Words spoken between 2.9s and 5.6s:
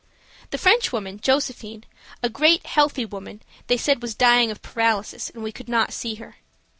woman, they said was dying of paralysis, and we